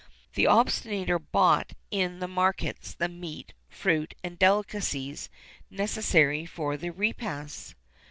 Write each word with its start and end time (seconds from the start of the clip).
[XXXIII 0.33 0.45
13] 0.45 0.45
The 0.45 0.49
obsonator 0.49 1.19
bought 1.31 1.73
in 1.91 2.17
the 2.19 2.27
markets 2.27 2.95
the 2.95 3.07
meat, 3.07 3.53
fruit, 3.69 4.15
and 4.23 4.39
delicacies 4.39 5.29
necessary 5.69 6.43
for 6.43 6.75
the 6.75 6.89
repasts. 6.89 7.75